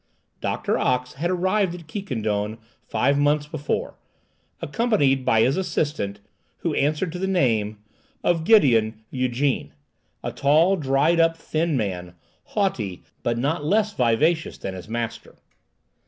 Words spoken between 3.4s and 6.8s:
before, accompanied by his assistant, who